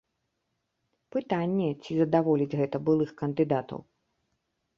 [1.15, 3.79] Пытанне, ці задаволіць гэта былых кандыдатаў.